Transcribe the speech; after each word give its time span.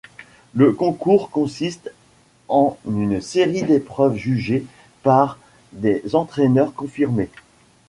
Le 0.55 0.71
concours 0.71 1.29
consiste 1.29 1.93
en 2.49 2.75
une 2.87 3.21
série 3.21 3.61
d'épreuves 3.61 4.15
jugées 4.15 4.65
par 5.03 5.37
des 5.73 6.15
entraîneurs 6.15 6.73
confirmés. 6.73 7.29